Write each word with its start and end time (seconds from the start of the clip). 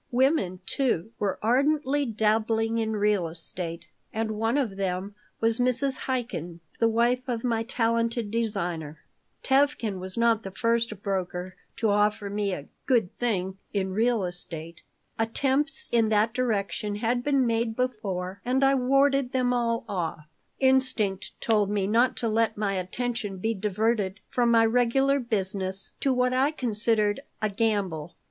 Women, 0.09 0.61
too, 0.65 1.11
were 1.19 1.37
ardently 1.43 2.07
dabbling 2.07 2.79
in 2.79 2.93
real 2.95 3.27
estate, 3.27 3.85
and 4.11 4.31
one 4.31 4.57
of 4.57 4.75
them 4.75 5.13
was 5.39 5.59
Mrs. 5.59 5.99
Chaikin, 6.07 6.59
the 6.79 6.89
wife 6.89 7.21
of 7.27 7.43
my 7.43 7.61
talented 7.61 8.31
designer 8.31 8.97
Tevkin 9.43 9.99
was 9.99 10.17
not 10.17 10.41
the 10.41 10.49
first 10.49 11.03
broker 11.03 11.55
to 11.77 11.91
offer 11.91 12.31
me 12.31 12.51
a 12.51 12.65
"good 12.87 13.13
thing" 13.15 13.59
in 13.73 13.93
real 13.93 14.23
estate. 14.25 14.81
Attempts 15.19 15.87
in 15.91 16.09
that 16.09 16.33
direction 16.33 16.95
had 16.95 17.23
been 17.23 17.45
made 17.45 17.75
before 17.75 18.41
and 18.43 18.63
I 18.63 18.69
had 18.71 18.79
warded 18.79 19.33
them 19.33 19.53
all 19.53 19.85
off 19.87 20.25
Instinct 20.59 21.39
told 21.39 21.69
me 21.69 21.85
not 21.85 22.17
to 22.17 22.27
let 22.27 22.57
my 22.57 22.73
attention 22.73 23.37
be 23.37 23.53
diverted 23.53 24.19
from 24.29 24.49
my 24.49 24.65
regular 24.65 25.19
business 25.19 25.93
to 25.99 26.11
what 26.11 26.33
I 26.33 26.49
considered 26.49 27.19
a 27.39 27.49
gamble. 27.49 28.15